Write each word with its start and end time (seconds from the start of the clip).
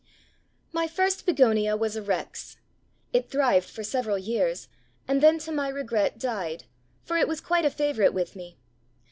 My 0.71 0.87
first 0.87 1.27
Begonia 1.27 1.77
was 1.77 1.95
a 1.95 2.01
Rex. 2.01 2.57
It 3.13 3.29
thrived 3.29 3.69
for 3.69 3.83
several 3.83 4.17
years, 4.17 4.67
and 5.07 5.21
then 5.21 5.37
to 5.37 5.51
my 5.51 5.67
regret 5.69 6.17
died, 6.17 6.63
for 7.03 7.17
it 7.17 7.27
was 7.27 7.39
quite 7.39 7.65
a 7.65 7.69
favorite 7.69 8.11
with 8.15 8.35
me. 8.35 8.57